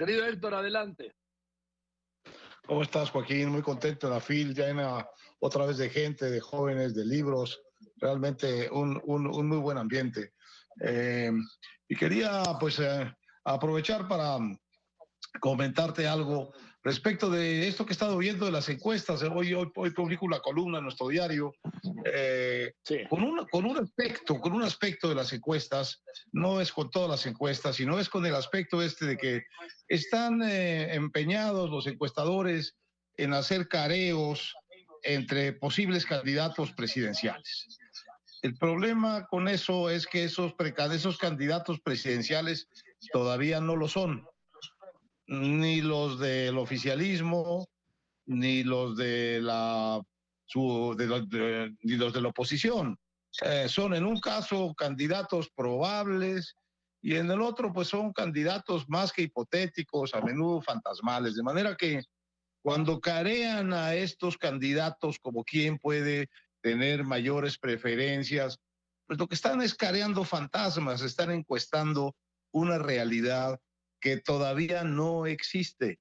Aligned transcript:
Querido 0.00 0.24
Héctor, 0.24 0.54
adelante. 0.54 1.14
¿Cómo 2.66 2.82
estás, 2.82 3.10
Joaquín? 3.10 3.50
Muy 3.50 3.60
contento. 3.60 4.08
La 4.08 4.18
FIL 4.18 4.54
llena 4.54 5.06
otra 5.40 5.66
vez 5.66 5.76
de 5.76 5.90
gente, 5.90 6.30
de 6.30 6.40
jóvenes, 6.40 6.94
de 6.94 7.04
libros. 7.04 7.60
Realmente 7.98 8.70
un, 8.70 8.98
un, 9.04 9.46
muy 9.46 9.58
buen 9.58 9.76
ambiente. 9.76 10.32
Eh, 10.80 11.30
y 11.86 11.96
quería, 11.96 12.42
pues, 12.58 12.78
eh, 12.78 13.14
aprovechar 13.44 14.08
para 14.08 14.38
comentarte 15.38 16.06
algo 16.06 16.52
respecto 16.82 17.30
de 17.30 17.68
esto 17.68 17.84
que 17.84 17.92
he 17.92 17.94
estado 17.94 18.16
viendo 18.18 18.46
de 18.46 18.52
las 18.52 18.68
encuestas. 18.68 19.22
Hoy, 19.22 19.52
hoy, 19.54 19.70
hoy 19.74 19.90
publico 19.90 20.24
una 20.24 20.40
columna 20.40 20.78
en 20.78 20.84
nuestro 20.84 21.08
diario 21.08 21.52
eh, 22.04 22.72
con, 23.08 23.22
un, 23.22 23.46
con 23.50 23.66
un 23.66 23.76
aspecto, 23.78 24.40
con 24.40 24.52
un 24.52 24.62
aspecto 24.62 25.08
de 25.08 25.14
las 25.14 25.32
encuestas, 25.32 26.02
no 26.32 26.60
es 26.60 26.72
con 26.72 26.90
todas 26.90 27.10
las 27.10 27.26
encuestas, 27.26 27.76
sino 27.76 27.98
es 27.98 28.08
con 28.08 28.24
el 28.24 28.34
aspecto 28.34 28.82
este 28.82 29.06
de 29.06 29.16
que 29.16 29.42
están 29.88 30.42
eh, 30.42 30.94
empeñados 30.94 31.70
los 31.70 31.86
encuestadores 31.86 32.76
en 33.16 33.34
hacer 33.34 33.68
careos 33.68 34.54
entre 35.02 35.52
posibles 35.52 36.06
candidatos 36.06 36.72
presidenciales. 36.72 37.78
El 38.42 38.56
problema 38.56 39.26
con 39.26 39.48
eso 39.48 39.90
es 39.90 40.06
que 40.06 40.24
esos, 40.24 40.54
esos 40.92 41.18
candidatos 41.18 41.78
presidenciales 41.80 42.68
todavía 43.12 43.60
no 43.60 43.76
lo 43.76 43.86
son 43.86 44.26
ni 45.30 45.80
los 45.80 46.18
del 46.18 46.58
oficialismo, 46.58 47.68
ni 48.26 48.64
los 48.64 48.96
de 48.96 49.40
la, 49.40 50.02
ni 50.56 51.96
los 51.96 52.12
de 52.12 52.20
la 52.20 52.28
oposición. 52.28 52.98
Eh, 53.42 53.68
son 53.68 53.94
en 53.94 54.04
un 54.04 54.18
caso 54.18 54.74
candidatos 54.74 55.48
probables 55.54 56.56
y 57.00 57.14
en 57.14 57.30
el 57.30 57.42
otro 57.42 57.72
pues 57.72 57.86
son 57.86 58.12
candidatos 58.12 58.88
más 58.88 59.12
que 59.12 59.22
hipotéticos, 59.22 60.14
a 60.14 60.20
menudo 60.20 60.60
fantasmales, 60.62 61.36
de 61.36 61.44
manera 61.44 61.76
que 61.76 62.02
cuando 62.60 63.00
carean 63.00 63.72
a 63.72 63.94
estos 63.94 64.36
candidatos 64.36 65.20
como 65.20 65.44
quien 65.44 65.78
puede 65.78 66.28
tener 66.60 67.04
mayores 67.04 67.56
preferencias, 67.56 68.58
pues 69.06 69.16
lo 69.16 69.28
que 69.28 69.36
están 69.36 69.62
es 69.62 69.76
careando 69.76 70.24
fantasmas, 70.24 71.02
están 71.02 71.30
encuestando 71.30 72.16
una 72.50 72.78
realidad 72.78 73.60
que 74.00 74.16
todavía 74.18 74.84
no 74.84 75.26
existe. 75.26 76.00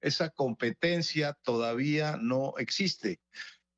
Esa 0.00 0.30
competencia 0.30 1.36
todavía 1.42 2.16
no 2.20 2.54
existe. 2.58 3.20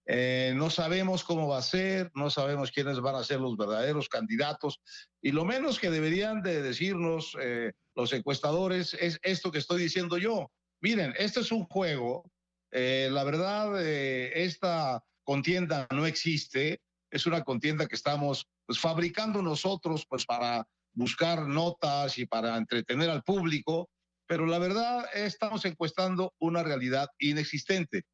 Eh, 0.07 0.53
no 0.57 0.69
sabemos 0.69 1.23
cómo 1.23 1.49
va 1.49 1.59
a 1.59 1.63
ser, 1.63 2.11
no 2.15 2.29
sabemos 2.29 2.73
quiénes 2.73 3.01
van 3.01 3.15
a 3.15 3.25
ser 3.25 3.41
los 3.41 3.57
verdaderos 3.57 4.09
candidatos 4.09 4.81
y 5.21 5.31
lo 5.31 5.45
menos 5.45 5.79
que 5.79 5.91
deberían 5.91 6.43
de 6.43 6.61
decirnos 6.61 7.37
eh, 7.41 7.73
los 7.95 8.13
encuestadores 8.13 8.95
es 8.95 9.21
esto 9.23 9.53
que 9.53 9.59
estoy 9.59 9.83
diciendo 9.83 10.19
yo. 10.19 10.51
Miren, 10.81 11.15
este 11.19 11.41
es 11.41 11.53
un 11.53 11.65
juego, 11.67 12.29
eh, 12.73 13.09
la 13.13 13.23
verdad, 13.23 13.81
esta 13.81 15.05
contienda 15.23 15.87
no 15.93 16.05
existe, 16.07 16.81
es 17.11 17.27
una 17.27 17.45
contienda 17.45 17.87
que 17.87 17.95
estamos 17.95 18.49
pues, 18.67 18.81
fabricando 18.81 19.41
nosotros 19.41 20.05
pues, 20.09 20.27
para 20.27 20.67
buscar 20.93 21.47
notas 21.47 22.19
y 22.19 22.27
para 22.27 22.57
entretener 22.57 23.11
al 23.11 23.23
público, 23.23 23.89
pero 24.27 24.47
la 24.47 24.59
verdad 24.59 25.05
estamos 25.15 25.65
encuestando 25.65 26.35
una 26.39 26.63
realidad 26.63 27.09
inexistente. 27.19 28.05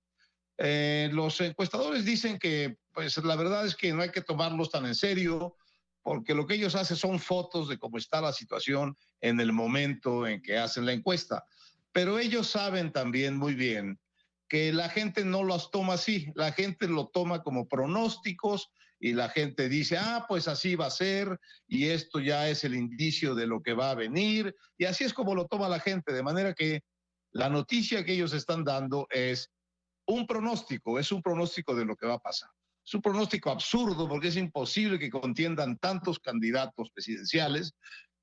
Eh, 0.58 1.10
los 1.12 1.40
encuestadores 1.40 2.04
dicen 2.04 2.38
que, 2.38 2.76
pues 2.92 3.16
la 3.18 3.36
verdad 3.36 3.66
es 3.66 3.76
que 3.76 3.92
no 3.92 4.02
hay 4.02 4.10
que 4.10 4.22
tomarlos 4.22 4.70
tan 4.70 4.86
en 4.86 4.94
serio, 4.94 5.56
porque 6.02 6.34
lo 6.34 6.46
que 6.46 6.54
ellos 6.54 6.74
hacen 6.74 6.96
son 6.96 7.18
fotos 7.18 7.68
de 7.68 7.78
cómo 7.78 7.98
está 7.98 8.20
la 8.20 8.32
situación 8.32 8.96
en 9.20 9.40
el 9.40 9.52
momento 9.52 10.26
en 10.26 10.42
que 10.42 10.58
hacen 10.58 10.86
la 10.86 10.92
encuesta. 10.92 11.44
Pero 11.92 12.18
ellos 12.18 12.48
saben 12.48 12.92
también 12.92 13.36
muy 13.36 13.54
bien 13.54 13.98
que 14.48 14.72
la 14.72 14.88
gente 14.88 15.24
no 15.24 15.44
los 15.44 15.70
toma 15.70 15.94
así, 15.94 16.32
la 16.34 16.52
gente 16.52 16.88
lo 16.88 17.08
toma 17.08 17.42
como 17.42 17.68
pronósticos 17.68 18.70
y 19.00 19.12
la 19.12 19.28
gente 19.28 19.68
dice, 19.68 19.96
ah, 19.98 20.26
pues 20.28 20.48
así 20.48 20.74
va 20.74 20.86
a 20.86 20.90
ser 20.90 21.38
y 21.66 21.86
esto 21.86 22.20
ya 22.20 22.48
es 22.48 22.64
el 22.64 22.74
indicio 22.74 23.34
de 23.34 23.46
lo 23.46 23.62
que 23.62 23.72
va 23.72 23.90
a 23.90 23.94
venir 23.94 24.54
y 24.76 24.86
así 24.86 25.04
es 25.04 25.12
como 25.12 25.34
lo 25.34 25.46
toma 25.46 25.68
la 25.68 25.80
gente, 25.80 26.12
de 26.12 26.22
manera 26.22 26.54
que 26.54 26.82
la 27.32 27.48
noticia 27.48 28.04
que 28.04 28.14
ellos 28.14 28.32
están 28.32 28.64
dando 28.64 29.06
es 29.10 29.50
un 30.06 30.26
pronóstico, 30.26 30.98
es 30.98 31.12
un 31.12 31.22
pronóstico 31.22 31.74
de 31.74 31.84
lo 31.84 31.94
que 31.94 32.06
va 32.06 32.14
a 32.14 32.18
pasar. 32.18 32.48
Es 32.84 32.94
un 32.94 33.02
pronóstico 33.02 33.50
absurdo 33.50 34.08
porque 34.08 34.28
es 34.28 34.36
imposible 34.36 34.98
que 34.98 35.10
contiendan 35.10 35.76
tantos 35.76 36.18
candidatos 36.18 36.90
presidenciales. 36.90 37.74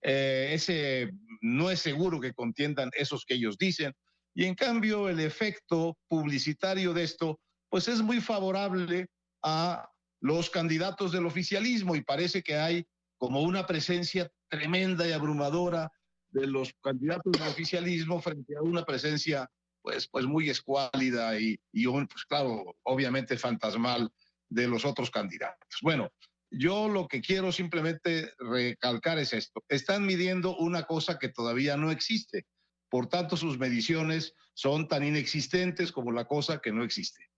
Eh, 0.01 0.49
ese 0.53 1.11
no 1.41 1.69
es 1.69 1.79
seguro 1.79 2.19
que 2.19 2.33
contiendan 2.33 2.89
esos 2.93 3.25
que 3.25 3.35
ellos 3.35 3.59
dicen. 3.59 3.93
Y 4.33 4.45
en 4.45 4.55
cambio, 4.55 5.07
el 5.07 5.19
efecto 5.19 5.95
publicitario 6.07 6.93
de 6.93 7.03
esto, 7.03 7.39
pues 7.69 7.87
es 7.87 8.01
muy 8.01 8.19
favorable 8.19 9.07
a 9.43 9.87
los 10.25 10.49
candidatos 10.49 11.11
del 11.11 11.27
oficialismo 11.27 11.95
y 11.95 12.01
parece 12.01 12.41
que 12.41 12.55
hay 12.55 12.87
como 13.19 13.41
una 13.41 13.67
presencia 13.67 14.27
tremenda 14.49 15.07
y 15.07 15.11
abrumadora 15.11 15.91
de 16.29 16.47
los 16.47 16.73
candidatos 16.81 17.31
del 17.31 17.47
oficialismo 17.47 18.19
frente 18.19 18.57
a 18.57 18.63
una 18.63 18.83
presencia 18.83 19.47
pues, 19.83 20.07
pues 20.07 20.25
muy 20.25 20.49
escuálida 20.49 21.39
y, 21.39 21.59
y 21.71 21.85
pues 21.85 22.25
claro, 22.27 22.75
obviamente 22.81 23.37
fantasmal 23.37 24.11
de 24.49 24.67
los 24.67 24.83
otros 24.83 25.11
candidatos. 25.11 25.79
Bueno, 25.83 26.11
yo 26.49 26.89
lo 26.89 27.07
que 27.07 27.21
quiero 27.21 27.51
simplemente 27.51 28.31
recalcar 28.39 29.19
es 29.19 29.31
esto. 29.31 29.63
Están 29.69 30.07
midiendo 30.07 30.57
una 30.57 30.85
cosa 30.85 31.19
que 31.19 31.29
todavía 31.29 31.77
no 31.77 31.91
existe. 31.91 32.47
Por 32.89 33.09
tanto, 33.09 33.37
sus 33.37 33.59
mediciones 33.59 34.33
son 34.55 34.87
tan 34.87 35.03
inexistentes 35.03 35.91
como 35.91 36.11
la 36.11 36.25
cosa 36.25 36.61
que 36.63 36.71
no 36.71 36.83
existe. 36.83 37.29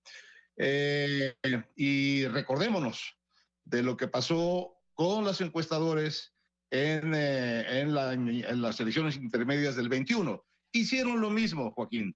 Eh, 0.57 1.35
y 1.75 2.25
recordémonos 2.27 3.17
de 3.65 3.83
lo 3.83 3.95
que 3.95 4.07
pasó 4.07 4.77
con 4.93 5.23
los 5.23 5.39
encuestadores 5.41 6.33
en, 6.71 7.13
eh, 7.15 7.81
en, 7.81 7.93
las 7.93 8.79
elecciones 8.79 9.15
intermedias 9.15 9.75
del 9.75 9.89
21. 9.89 10.43
Hicieron 10.71 11.21
lo 11.21 11.29
mismo, 11.29 11.71
Joaquín. 11.71 12.15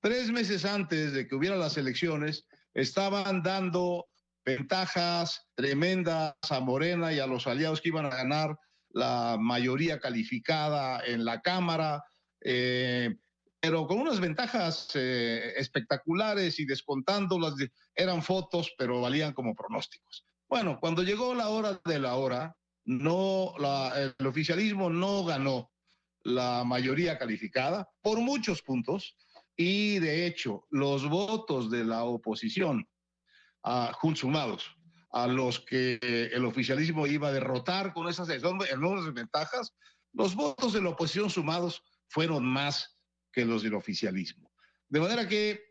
Tres 0.00 0.30
meses 0.30 0.64
antes 0.64 1.12
de 1.12 1.26
que 1.26 1.34
hubiera 1.34 1.56
las 1.56 1.76
elecciones, 1.76 2.46
estaban 2.74 3.42
dando 3.42 4.06
ventajas 4.44 5.46
tremendas 5.54 6.34
a 6.50 6.60
Morena 6.60 7.12
y 7.12 7.18
a 7.18 7.26
los 7.26 7.46
aliados 7.46 7.80
que 7.80 7.88
iban 7.88 8.06
a 8.06 8.10
ganar 8.10 8.56
la 8.90 9.36
mayoría 9.38 9.98
calificada 9.98 11.04
en 11.04 11.24
la 11.24 11.40
Cámara. 11.40 12.04
Eh, 12.40 13.16
pero 13.66 13.84
con 13.84 13.98
unas 13.98 14.20
ventajas 14.20 14.90
eh, 14.94 15.54
espectaculares 15.56 16.60
y 16.60 16.64
descontándolas, 16.64 17.54
eran 17.96 18.22
fotos, 18.22 18.72
pero 18.78 19.00
valían 19.00 19.32
como 19.32 19.56
pronósticos. 19.56 20.24
Bueno, 20.48 20.78
cuando 20.80 21.02
llegó 21.02 21.34
la 21.34 21.48
hora 21.48 21.80
de 21.84 21.98
la 21.98 22.14
hora, 22.14 22.56
no, 22.84 23.54
el 23.96 24.24
oficialismo 24.24 24.88
no 24.88 25.24
ganó 25.24 25.72
la 26.22 26.62
mayoría 26.62 27.18
calificada 27.18 27.90
por 28.02 28.20
muchos 28.20 28.62
puntos 28.62 29.16
y 29.56 29.98
de 29.98 30.26
hecho 30.26 30.68
los 30.70 31.08
votos 31.08 31.68
de 31.68 31.84
la 31.84 32.04
oposición 32.04 32.88
uh, 33.64 34.14
sumados 34.14 34.76
a 35.10 35.26
los 35.26 35.58
que 35.58 35.98
el 36.32 36.44
oficialismo 36.44 37.08
iba 37.08 37.28
a 37.28 37.32
derrotar 37.32 37.92
con 37.92 38.06
esas 38.06 38.28
enormes 38.28 39.12
ventajas, 39.12 39.74
los 40.12 40.36
votos 40.36 40.72
de 40.72 40.82
la 40.82 40.90
oposición 40.90 41.30
sumados 41.30 41.82
fueron 42.08 42.44
más 42.44 42.95
que 43.36 43.44
los 43.44 43.62
del 43.62 43.74
oficialismo. 43.74 44.50
De 44.88 44.98
manera 44.98 45.28
que 45.28 45.62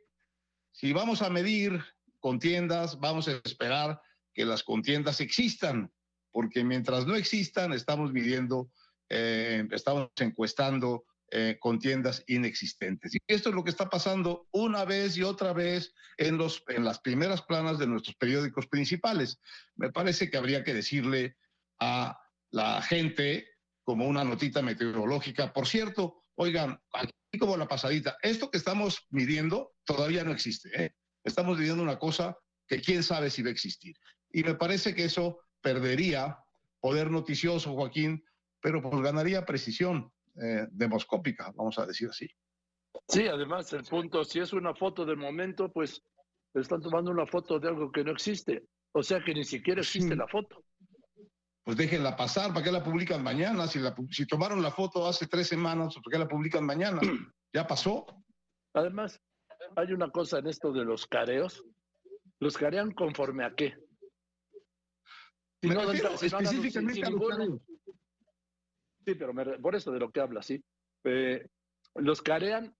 si 0.72 0.94
vamos 0.94 1.24
a 1.24 1.32
medir 1.32 1.84
contiendas, 2.20 3.00
vamos 3.00 3.28
a 3.28 3.42
esperar 3.44 4.00
que 4.36 4.46
las 4.46 4.62
contiendas 4.62 5.20
existan, 5.20 5.92
porque 6.32 6.64
mientras 6.64 7.08
no 7.08 7.16
existan, 7.16 7.74
estamos 7.74 8.14
midiendo, 8.14 8.70
eh, 9.10 9.68
estamos 9.72 10.12
encuestando 10.20 11.06
eh, 11.32 11.58
contiendas 11.60 12.24
inexistentes. 12.28 13.16
Y 13.16 13.18
esto 13.26 13.50
es 13.50 13.56
lo 13.56 13.64
que 13.64 13.72
está 13.72 13.90
pasando 13.90 14.48
una 14.52 14.86
vez 14.86 15.18
y 15.18 15.24
otra 15.24 15.52
vez 15.52 15.92
en, 16.18 16.38
los, 16.38 16.64
en 16.68 16.84
las 16.84 17.00
primeras 17.00 17.42
planas 17.42 17.80
de 17.80 17.88
nuestros 17.88 18.16
periódicos 18.16 18.68
principales. 18.68 19.40
Me 19.76 19.92
parece 19.92 20.30
que 20.30 20.38
habría 20.38 20.64
que 20.64 20.76
decirle 20.76 21.36
a 21.80 22.16
la 22.52 22.80
gente 22.84 23.48
como 23.84 24.06
una 24.06 24.24
notita 24.24 24.62
meteorológica. 24.62 25.52
Por 25.52 25.66
cierto, 25.66 26.26
oigan, 26.36 26.80
como 27.38 27.58
la 27.58 27.68
pasadita. 27.68 28.18
Esto 28.22 28.50
que 28.50 28.58
estamos 28.58 29.06
midiendo 29.10 29.74
todavía 29.84 30.24
no 30.24 30.32
existe. 30.32 30.70
¿eh? 30.76 30.96
Estamos 31.24 31.58
midiendo 31.58 31.84
una 31.84 31.98
cosa 32.00 32.38
que 32.68 32.82
quién 32.82 33.04
sabe 33.04 33.30
si 33.30 33.42
va 33.42 33.50
a 33.50 33.52
existir. 33.52 33.96
Y 34.32 34.44
me 34.44 34.56
parece 34.56 34.94
que 34.96 35.06
eso 35.06 35.40
perdería 35.62 36.38
poder 36.80 37.10
noticioso, 37.10 37.74
Joaquín, 37.74 38.24
pero 38.62 38.82
pues 38.82 39.02
ganaría 39.02 39.46
precisión 39.46 40.12
eh, 40.42 40.68
demoscópica, 40.72 41.52
vamos 41.56 41.80
a 41.80 41.86
decir 41.86 42.10
así. 42.10 42.28
Sí, 43.08 43.28
además 43.28 43.72
el 43.74 43.84
punto, 43.84 44.24
si 44.24 44.40
es 44.40 44.54
una 44.54 44.74
foto 44.74 45.06
del 45.06 45.18
momento, 45.18 45.72
pues 45.72 46.02
están 46.54 46.82
tomando 46.82 47.12
una 47.12 47.26
foto 47.26 47.60
de 47.60 47.68
algo 47.68 47.92
que 47.92 48.04
no 48.04 48.12
existe. 48.12 48.64
O 48.92 49.04
sea 49.04 49.24
que 49.24 49.34
ni 49.34 49.44
siquiera 49.44 49.82
existe 49.82 50.16
la 50.16 50.28
foto. 50.28 50.64
Pues 51.66 51.78
déjenla 51.78 52.16
pasar, 52.16 52.54
¿para 52.54 52.64
qué 52.64 52.72
la 52.72 52.84
publican 52.84 53.24
mañana? 53.24 53.68
Si, 53.68 53.80
la, 53.80 53.94
si 54.12 54.26
tomaron 54.26 54.62
la 54.62 54.72
foto 54.72 55.08
hace 55.08 55.28
tres 55.28 55.48
semanas, 55.48 55.96
¿para 55.96 56.12
qué 56.12 56.20
la 56.20 56.28
publican 56.28 56.66
mañana? 56.66 57.02
Ya 57.54 57.66
pasó. 57.66 58.06
Además, 58.74 59.18
hay 59.78 59.94
una 59.94 60.10
cosa 60.12 60.40
en 60.40 60.48
esto 60.48 60.74
de 60.74 60.84
los 60.84 61.08
careos. 61.08 61.64
¿Los 62.42 62.58
carean 62.58 62.92
conforme 62.92 63.46
a 63.46 63.56
qué? 63.56 63.76
Si 65.62 65.70
me 65.70 65.76
no, 65.76 65.86
refiero 65.86 66.18
si 66.18 66.26
específicamente 66.26 67.06
a 67.06 67.10
los 67.12 67.30
careos. 67.30 67.62
Sí, 69.06 69.16
pero 69.16 69.34
por 69.62 69.74
eso 69.74 69.94
de 69.94 70.00
lo 70.00 70.12
que 70.12 70.20
habla, 70.20 70.42
sí. 70.42 70.62
Eh, 71.06 71.48
los 71.94 72.22
carean 72.22 72.76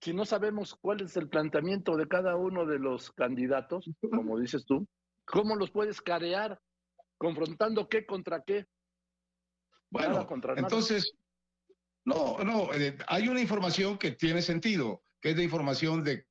si 0.00 0.12
no 0.12 0.24
sabemos 0.24 0.74
cuál 0.74 1.00
es 1.00 1.16
el 1.16 1.28
planteamiento 1.28 1.96
de 1.96 2.08
cada 2.08 2.36
uno 2.36 2.66
de 2.66 2.78
los 2.78 3.10
candidatos, 3.12 3.90
como 4.10 4.38
dices 4.38 4.64
tú, 4.66 4.86
¿cómo 5.24 5.56
los 5.56 5.70
puedes 5.70 6.00
carear? 6.00 6.60
¿Confrontando 7.18 7.88
qué 7.88 8.04
contra 8.04 8.42
qué? 8.44 8.66
Bueno, 9.90 10.26
entonces, 10.56 11.12
no, 12.04 12.38
no, 12.44 12.72
eh, 12.74 12.96
hay 13.06 13.28
una 13.28 13.40
información 13.40 13.98
que 13.98 14.12
tiene 14.12 14.42
sentido, 14.42 15.02
que 15.20 15.30
es 15.30 15.36
la 15.36 15.42
información 15.42 16.02
de 16.04 16.26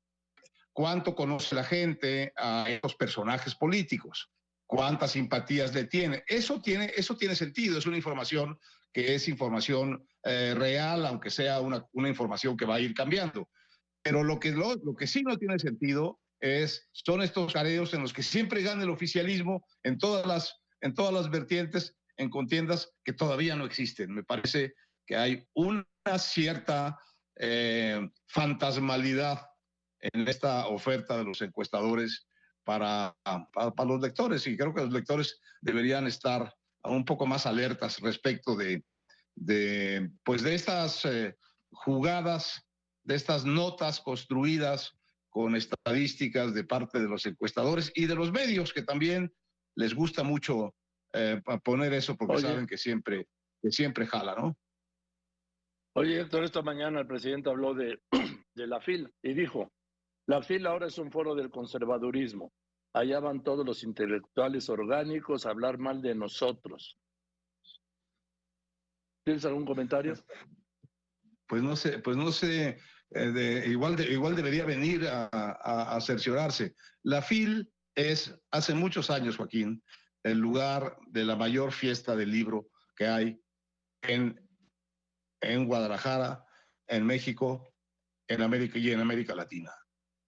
cuánto 0.74 1.16
conoce 1.16 1.56
la 1.56 1.64
gente 1.64 2.34
a 2.36 2.70
estos 2.70 2.96
personajes 2.96 3.56
políticos, 3.56 4.30
cuántas 4.68 5.12
simpatías 5.12 5.74
le 5.74 5.86
tiene. 5.86 6.24
Eso 6.28 6.62
tiene, 6.62 6.92
eso 6.96 7.16
tiene 7.16 7.36
sentido, 7.36 7.78
es 7.78 7.86
una 7.86 7.98
información 7.98 8.60
que 8.94 9.16
es 9.16 9.28
información 9.28 10.08
eh, 10.24 10.54
real, 10.56 11.06
aunque 11.06 11.30
sea 11.30 11.60
una, 11.62 11.86
una, 11.94 12.10
información 12.10 12.56
que 12.56 12.66
va 12.66 12.76
a 12.76 12.80
ir 12.80 12.94
cambiando. 12.94 13.50
Pero 14.02 14.24
lo 14.24 14.40
que, 14.40 14.52
lo, 14.52 14.76
lo 14.76 14.96
que 14.96 15.08
sí 15.08 15.24
no 15.24 15.38
tiene 15.38 15.60
sentido 15.60 16.20
es, 16.40 16.88
son 16.92 17.22
estos 17.22 17.54
careos 17.54 17.94
en 17.94 18.02
los 18.02 18.14
que 18.14 18.24
siempre 18.24 18.62
gana 18.62 18.84
el 18.84 18.90
oficialismo 18.90 19.66
en 19.84 19.98
todas 19.98 20.26
las, 20.26 20.62
en 20.86 20.94
todas 20.94 21.14
las 21.14 21.32
vertientes, 21.32 21.96
en 22.16 22.30
contiendas 22.30 22.94
que 23.04 23.12
todavía 23.12 23.56
no 23.56 23.66
existen. 23.66 24.14
Me 24.14 24.24
parece 24.24 24.76
que 25.08 25.16
hay 25.16 25.44
una 25.56 25.84
cierta 26.20 27.00
eh, 27.36 28.08
fantasmalidad 28.28 29.48
en 30.00 30.28
esta 30.28 30.68
oferta 30.68 31.18
de 31.18 31.24
los 31.24 31.42
encuestadores 31.42 32.28
para, 32.64 33.18
para, 33.24 33.90
los 33.90 34.00
lectores 34.00 34.46
y 34.46 34.56
creo 34.56 34.76
que 34.76 34.82
los 34.82 34.94
lectores 34.94 35.40
deberían 35.60 36.06
estar 36.06 36.54
un 36.84 37.04
poco 37.04 37.26
más 37.26 37.48
alertas 37.48 38.00
respecto 38.00 38.56
de, 38.56 38.84
de 39.34 40.12
pues 40.24 40.44
de 40.44 40.54
estas 40.54 41.04
eh, 41.06 41.36
jugadas, 41.72 42.64
de 43.04 43.16
estas 43.16 43.44
notas 43.44 44.00
construidas 44.00 44.94
con 45.30 45.56
estadísticas 45.56 46.54
de 46.54 46.64
parte 46.64 47.00
de 47.00 47.10
los 47.10 47.26
encuestadores 47.26 47.92
y 47.96 48.06
de 48.06 48.16
los 48.16 48.32
medios 48.32 48.72
que 48.72 48.84
también 48.84 49.34
les 49.76 49.94
gusta 49.94 50.24
mucho 50.24 50.74
eh, 51.14 51.42
poner 51.64 51.94
eso 51.94 52.16
porque 52.16 52.40
saben 52.40 52.68
que 52.68 52.78
siempre, 52.78 53.28
que 53.62 53.72
siempre 53.72 54.08
jala, 54.08 54.36
¿no? 54.36 54.58
Oye, 55.98 56.20
Héctor, 56.20 56.44
esta 56.44 56.62
mañana 56.62 57.00
el 57.00 57.08
presidente 57.08 57.50
habló 57.50 57.74
de, 57.74 58.02
de 58.56 58.68
la 58.68 58.82
FIL 58.82 59.10
y 59.24 59.34
dijo, 59.34 59.72
la 60.28 60.42
FIL 60.42 60.68
ahora 60.68 60.88
es 60.88 60.98
un 60.98 61.12
foro 61.12 61.36
del 61.36 61.50
conservadurismo. 61.50 62.52
Allá 62.94 63.20
van 63.20 63.44
todos 63.44 63.66
los 63.66 63.84
intelectuales 63.84 64.70
orgánicos 64.70 65.46
a 65.46 65.52
hablar 65.52 65.78
mal 65.78 66.02
de 66.02 66.16
nosotros. 66.16 66.98
¿Tienes 69.26 69.46
algún 69.46 69.66
comentario? 69.66 70.14
Pues 71.48 71.62
no 71.62 71.76
sé, 71.76 72.00
pues 72.00 72.18
no 72.18 72.32
sé, 72.32 72.78
eh, 73.12 73.64
igual, 73.68 73.96
de, 73.96 74.12
igual 74.12 74.36
debería 74.36 74.66
venir 74.66 75.08
a, 75.08 75.30
a, 75.32 75.96
a, 75.96 76.02
cerciorarse. 76.02 76.76
La 77.04 77.22
FIL 77.22 77.72
es, 77.96 78.38
hace 78.52 78.74
muchos 78.74 79.10
años, 79.10 79.38
Joaquín, 79.38 79.84
el 80.24 80.38
lugar 80.38 80.98
de 81.08 81.24
la 81.24 81.36
mayor 81.36 81.72
fiesta 81.72 82.16
del 82.16 82.32
libro 82.32 82.70
que 82.96 83.08
hay 83.08 83.42
en 84.02 84.46
en 85.46 85.66
Guadalajara, 85.66 86.46
en 86.88 87.06
México, 87.06 87.74
en 88.28 88.42
América 88.42 88.80
y 88.80 88.92
en 88.92 89.00
América 89.00 89.36
Latina. 89.36 89.72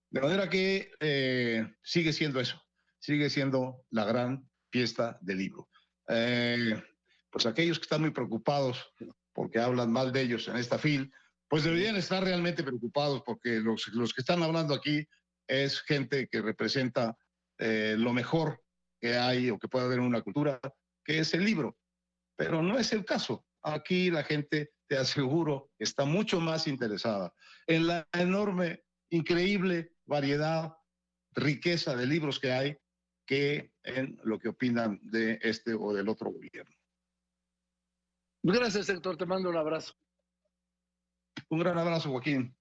De 0.10 0.22
manera 0.22 0.50
que 0.50 0.92
eh, 1.00 1.68
sigue 1.84 2.14
siendo 2.14 2.40
eso, 2.40 2.62
sigue 3.00 3.30
siendo 3.30 3.86
la 3.90 4.06
gran 4.06 4.50
fiesta 4.72 5.18
del 5.22 5.40
libro. 5.40 5.70
Eh, 6.08 6.82
pues 7.30 7.46
aquellos 7.46 7.80
que 7.80 7.84
están 7.84 8.02
muy 8.02 8.12
preocupados 8.12 8.94
porque 9.34 9.60
hablan 9.60 9.92
mal 9.92 10.12
de 10.12 10.22
ellos 10.22 10.48
en 10.48 10.58
esta 10.58 10.78
fil, 10.78 11.12
pues 11.48 11.64
deberían 11.64 11.96
estar 11.96 12.24
realmente 12.24 12.64
preocupados 12.64 13.22
porque 13.26 13.60
los, 13.60 13.88
los 13.90 14.14
que 14.14 14.22
están 14.22 14.44
hablando 14.44 14.74
aquí 14.74 15.06
es 15.48 15.82
gente 15.82 16.28
que 16.28 16.42
representa 16.42 17.16
eh, 17.58 17.96
lo 17.98 18.14
mejor 18.14 18.64
que 19.00 19.16
hay 19.16 19.50
o 19.50 19.60
que 19.60 19.68
puede 19.68 19.86
haber 19.86 20.00
en 20.00 20.06
una 20.06 20.22
cultura, 20.22 20.60
que 21.04 21.20
es 21.20 21.34
el 21.34 21.46
libro. 21.46 21.78
Pero 22.36 22.62
no 22.62 22.78
es 22.78 22.94
el 22.94 23.06
caso. 23.06 23.46
Aquí 23.64 24.12
la 24.12 24.24
gente 24.24 24.72
te 24.88 24.98
aseguro, 24.98 25.72
está 25.78 26.06
mucho 26.06 26.40
más 26.40 26.68
interesada 26.68 27.34
en 27.66 27.88
la 27.88 28.08
enorme, 28.14 28.84
increíble 29.10 29.94
variedad, 30.06 30.78
riqueza 31.34 31.96
de 31.96 32.06
libros 32.06 32.40
que 32.40 32.52
hay 32.52 32.78
que 33.26 33.74
en 33.84 34.18
lo 34.24 34.40
que 34.40 34.48
opinan 34.48 35.00
de 35.04 35.38
este 35.42 35.74
o 35.74 35.94
del 35.94 36.08
otro 36.08 36.32
gobierno. 36.32 36.74
Gracias, 38.42 38.88
Héctor. 38.88 39.18
Te 39.18 39.26
mando 39.26 39.50
un 39.50 39.58
abrazo. 39.58 39.94
Un 41.50 41.60
gran 41.60 41.78
abrazo, 41.78 42.10
Joaquín. 42.10 42.56